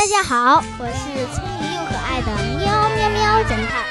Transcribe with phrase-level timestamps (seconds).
[0.00, 3.84] 大家好，我是聪明又可爱的喵喵喵侦探。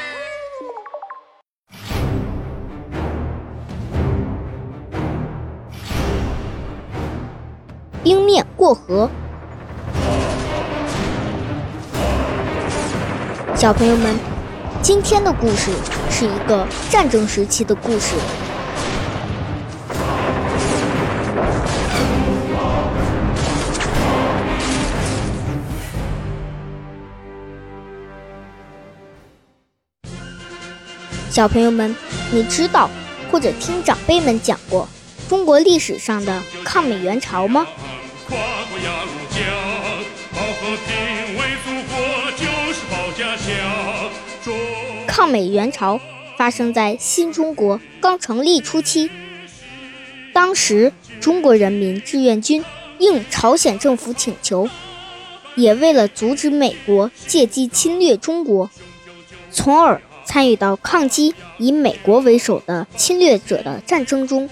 [8.03, 9.07] 冰面过河，
[13.53, 14.17] 小朋友们，
[14.81, 15.69] 今天的故事
[16.09, 18.15] 是一个战争时期的故事。
[31.39, 31.95] 小朋友们，
[32.33, 32.89] 你知道
[33.31, 34.85] 或者听长辈们讲过
[35.29, 37.65] 中国历史上的抗美援朝吗？
[38.27, 38.37] 跨
[38.69, 39.45] 过鸭绿江，
[40.33, 41.95] 保和平，为祖国，
[42.31, 42.43] 就
[42.73, 43.47] 是保家乡。
[45.07, 45.97] 抗美援朝
[46.37, 49.09] 发生在新中国刚成立初期，
[50.33, 52.65] 当时中国人民志愿军
[52.97, 54.67] 应朝鲜政府请求，
[55.55, 58.69] 也为了阻止美国借机侵略中国，
[59.53, 60.01] 从而。
[60.29, 64.47] 参与到抗击以美国为首的侵略者的战争中，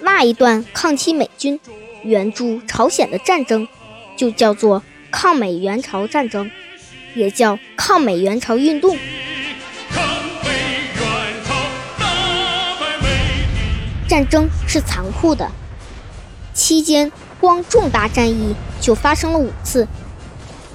[0.00, 1.60] 那一段抗击美军、
[2.04, 3.68] 援助朝鲜的战争，
[4.16, 6.50] 就叫做抗美援朝战争，
[7.14, 8.96] 也叫抗美援朝运动。
[14.08, 15.52] 战争是残酷的，
[16.54, 19.86] 期间光重大战役就发生了五次，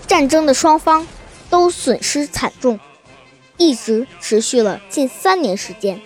[0.05, 1.07] 战争的双方
[1.49, 2.79] 都损失惨重。
[3.63, 5.97] 一直持续了近三年时间。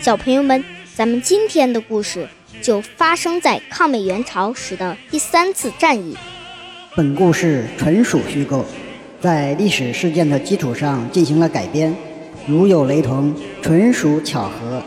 [0.00, 2.26] 小朋友们，咱们今天的故事
[2.62, 6.16] 就发生在抗美援朝时的第三次战役。
[6.96, 8.64] 本故事纯属虚构，
[9.20, 11.94] 在历史事件的基础上进行了改编，
[12.46, 14.82] 如有雷同，纯属巧合。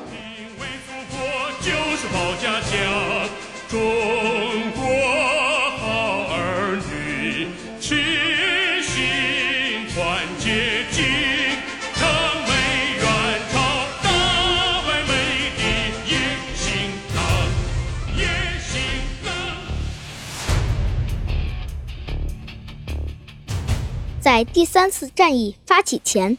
[24.33, 26.37] 在第三次战役发起前，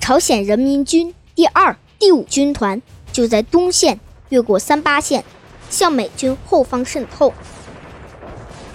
[0.00, 2.82] 朝鲜人民军第二、第五军团
[3.12, 5.22] 就在东线越过三八线，
[5.70, 7.32] 向美军后方渗透。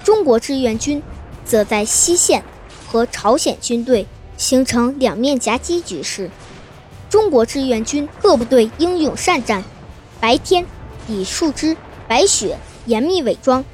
[0.05, 1.03] 中国志愿军
[1.43, 2.45] 则在西线
[2.87, 4.07] 和朝鲜军队
[4.37, 6.31] 形成两面夹击局势。
[7.09, 9.65] 中国志愿军各部队英勇善战，
[10.21, 10.65] 白天
[11.09, 11.75] 以树枝、
[12.07, 13.65] 白雪严密伪装，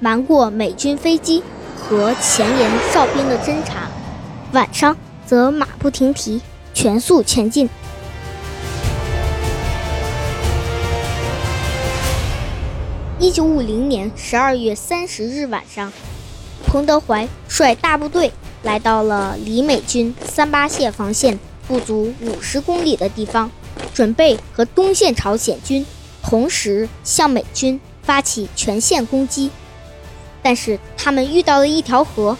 [0.00, 1.44] 瞒过美军飞机
[1.76, 3.85] 和前沿哨兵的侦察。
[4.56, 4.96] 晚上
[5.26, 6.40] 则马不停蹄，
[6.72, 7.68] 全速前进。
[13.18, 15.92] 一九五零年十二月三十日晚上，
[16.64, 21.38] 彭德怀率大部队来到了离美军三八线防线
[21.68, 23.50] 不足五十公里的地方，
[23.92, 25.84] 准备和东线朝鲜军
[26.22, 29.50] 同时向美军发起全线攻击。
[30.42, 32.34] 但是他们遇到了一条河。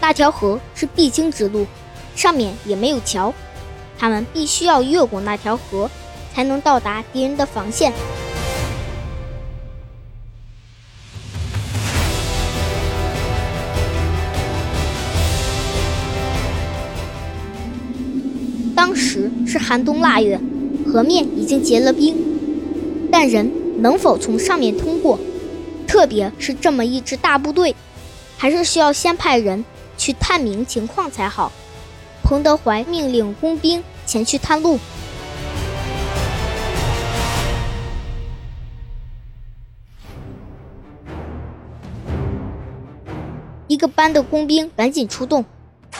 [0.00, 1.66] 那条河是必经之路，
[2.14, 3.34] 上面也没有桥，
[3.98, 5.90] 他们必须要越过那条河，
[6.32, 7.92] 才能到达敌人的防线。
[18.74, 20.40] 当时是寒冬腊月，
[20.86, 22.16] 河面已经结了冰，
[23.10, 25.18] 但人能否从上面通过，
[25.86, 27.74] 特别是这么一支大部队，
[28.36, 29.64] 还是需要先派人。
[29.98, 31.52] 去探明情况才好。
[32.22, 34.78] 彭德怀命令工兵前去探路。
[43.66, 45.44] 一个班的工兵赶紧出动，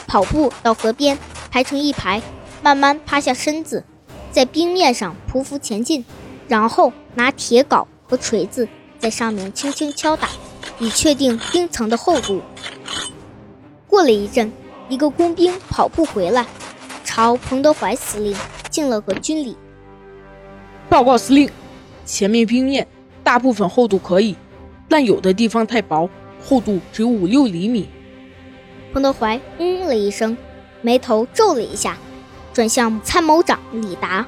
[0.07, 1.19] 跑步到河边，
[1.51, 2.19] 排成一排，
[2.63, 3.83] 慢慢趴下身子，
[4.31, 6.03] 在冰面上匍匐前进，
[6.47, 8.67] 然后拿铁镐和锤子
[8.97, 10.29] 在上面轻轻敲打，
[10.79, 12.41] 以确定冰层的厚度。
[13.89, 14.51] 过了一阵，
[14.87, 16.45] 一个工兵跑步回来，
[17.03, 18.37] 朝彭德怀司令
[18.69, 19.57] 敬了个军礼。
[20.87, 21.49] 报告司令，
[22.05, 22.87] 前面冰面
[23.23, 24.35] 大部分厚度可以，
[24.87, 26.07] 但有的地方太薄，
[26.39, 27.89] 厚度只有五六厘米。
[28.93, 30.37] 彭德怀嗯了一声，
[30.83, 31.97] 眉头皱了一下，
[32.53, 34.23] 转向参谋长李达：“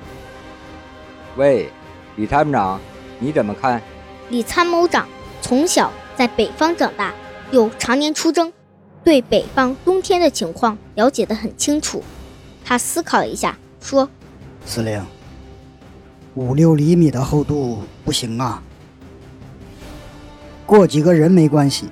[1.37, 1.69] 喂，
[2.15, 2.81] 李参谋长，
[3.19, 3.79] 你怎么看？”
[4.29, 5.07] 李参谋长
[5.39, 7.13] 从小在北方长大，
[7.51, 8.51] 又常年出征。
[9.03, 12.03] 对北方冬天的情况了解得很清楚，
[12.63, 14.07] 他思考了一下，说
[14.65, 15.03] ：“司令，
[16.35, 18.61] 五六厘米的厚度不行啊，
[20.65, 21.89] 过几个人没关系，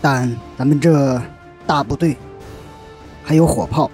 [0.00, 1.20] 但咱们这
[1.66, 2.16] 大部队
[3.22, 3.90] 还有火炮。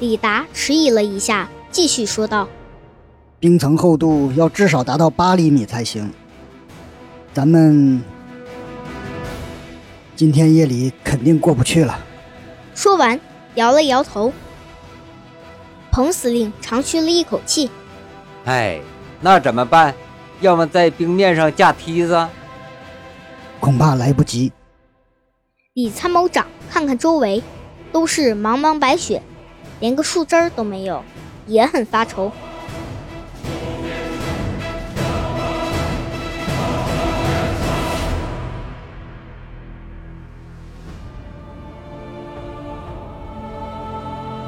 [0.00, 2.48] 李达迟疑了一下，继续说道
[3.38, 6.10] ：“冰层厚度要至少达到八厘米才行，
[7.32, 8.02] 咱们
[10.20, 11.98] 今天夜里肯定过不去了。”
[12.76, 13.18] 说完，
[13.54, 14.30] 摇了摇头。
[15.90, 17.70] 彭司令长吁了一口气
[18.44, 18.78] ：“哎，
[19.22, 19.94] 那怎么办？
[20.42, 22.28] 要么在冰面上架梯子？
[23.60, 24.52] 恐怕来不及。”
[25.72, 27.42] 李参谋长看看周围，
[27.90, 29.22] 都是茫茫白雪，
[29.78, 31.02] 连个树枝都没有，
[31.46, 32.30] 也很发愁。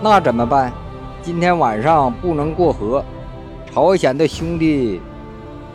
[0.05, 0.73] 那怎么办？
[1.23, 3.05] 今天晚上不能过河，
[3.73, 5.01] 朝鲜的兄弟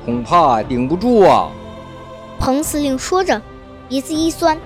[0.03, 1.47] 恐怕顶不住啊！
[2.37, 3.41] 彭司令说着，
[3.87, 4.57] 鼻子一酸，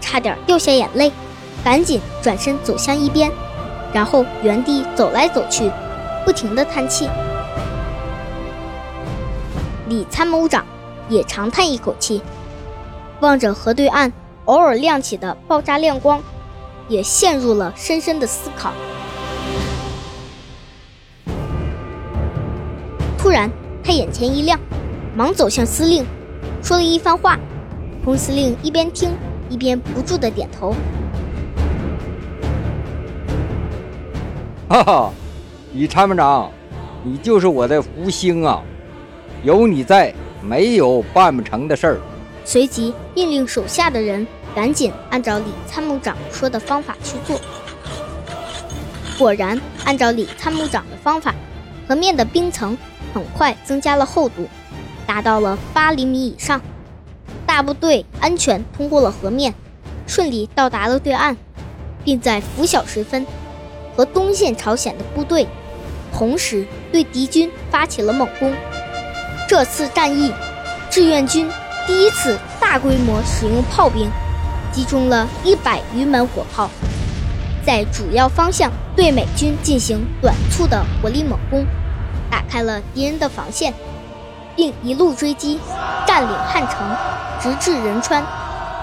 [0.00, 1.12] 差点掉下眼泪，
[1.62, 3.30] 赶紧转身走向一边，
[3.92, 5.70] 然后原地走来走去，
[6.24, 7.06] 不停地叹气。
[9.86, 10.64] 李参谋长
[11.10, 12.22] 也长叹一口气，
[13.20, 14.10] 望着河对岸
[14.46, 16.22] 偶尔亮起的爆炸亮光，
[16.88, 18.72] 也陷入了深深的思考。
[23.20, 23.50] 突然，
[23.84, 24.58] 他眼前一亮，
[25.14, 26.06] 忙走向司令，
[26.62, 27.38] 说了一番话。
[28.02, 29.10] 彭司令一边听
[29.50, 30.74] 一边不住的点头。
[34.70, 35.12] 哈哈，
[35.74, 36.50] 李参谋长，
[37.04, 38.62] 你就是我的福星啊！
[39.42, 42.00] 有你在，没有办不成的事儿。
[42.46, 47.38] 随即命令手下的人赶紧按照李参谋长说的方法去做。
[49.18, 51.34] 果然，按照李参谋长的方法，
[51.86, 52.74] 河面的冰层。
[53.12, 54.48] 很快增加了厚度，
[55.06, 56.60] 达到了八厘米以上。
[57.46, 59.52] 大部队安全通过了河面，
[60.06, 61.36] 顺利到达了对岸，
[62.04, 63.26] 并在拂晓时分
[63.96, 65.46] 和东线朝鲜的部队
[66.12, 68.52] 同时对敌军发起了猛攻。
[69.48, 70.32] 这次战役，
[70.88, 71.48] 志愿军
[71.86, 74.08] 第一次大规模使用炮兵，
[74.72, 76.70] 集中了一百余门火炮，
[77.66, 81.66] 在主要方向对美军进行短促的火力猛攻。
[82.30, 83.74] 打开了敌人的防线，
[84.54, 85.58] 并一路追击，
[86.06, 86.96] 占领汉城，
[87.40, 88.24] 直至仁川，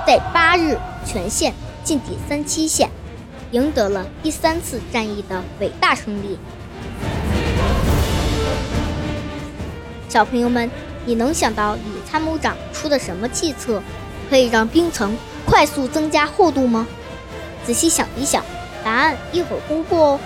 [0.06, 1.54] 在八日全线
[1.84, 2.90] 进抵三七线，
[3.52, 6.38] 赢得了第三次战役的伟大胜利。
[10.10, 10.70] 小朋友们，
[11.06, 13.82] 你能想到李参谋长出的什么计策，
[14.30, 16.86] 可以让冰层快速增加厚度吗？
[17.66, 18.44] 仔细想一想，
[18.84, 20.20] 答案一会儿公布哦。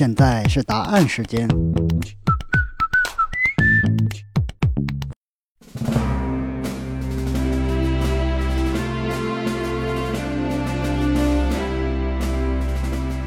[0.00, 1.46] 现在是答案时间。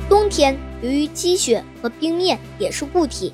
[0.09, 3.31] 冬天，由于积雪和冰面也是固体，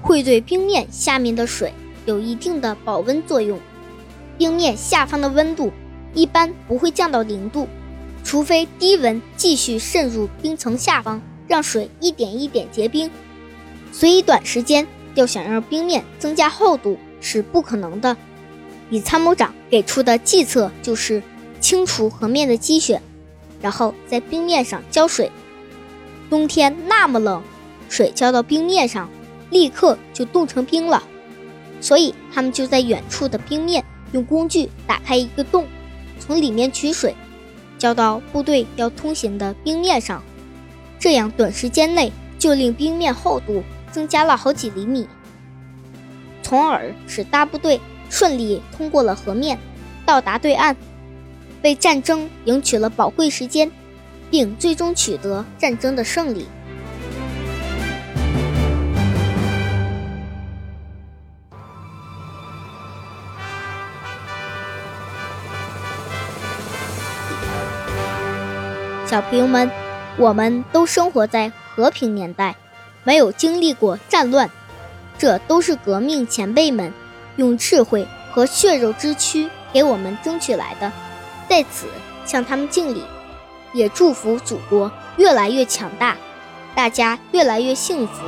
[0.00, 1.74] 会对冰面下面的水
[2.06, 3.58] 有一定的保温作用。
[4.38, 5.72] 冰面下方的温度
[6.14, 7.66] 一般不会降到零度，
[8.22, 11.20] 除非低温继续渗入冰层下方。
[11.48, 13.10] 让水一点一点结冰，
[13.90, 18.16] 所以短时间要想让冰面增加厚度是不可能的。
[18.90, 21.22] 李参谋长给出的计策就是
[21.60, 23.02] 清除河面的积雪，
[23.60, 25.32] 然后在冰面上浇水。
[26.30, 27.42] 冬天那么冷，
[27.88, 29.08] 水浇到冰面上，
[29.50, 31.02] 立刻就冻成冰了。
[31.80, 35.66] 所以他们就在远处的冰面用工具打开一个洞，
[36.18, 37.14] 从里面取水，
[37.78, 40.22] 浇到部队要通行的冰面上。
[41.00, 43.62] 这样短时间内就令冰面厚度
[43.92, 45.06] 增加了好几厘米，
[46.42, 49.58] 从而使大部队顺利通过了河面，
[50.04, 50.76] 到达对岸，
[51.62, 53.70] 为战争赢取了宝贵时间，
[54.28, 56.46] 并最终取得战争的胜利。
[69.06, 69.87] 小朋友们。
[70.18, 72.56] 我们都生活在和平年代，
[73.04, 74.50] 没有经历过战乱，
[75.16, 76.92] 这都是革命前辈们
[77.36, 80.90] 用智慧和血肉之躯给我们争取来的，
[81.48, 81.86] 在此
[82.26, 83.04] 向他们敬礼，
[83.72, 86.16] 也祝福祖国越来越强大，
[86.74, 88.24] 大家越来越幸福。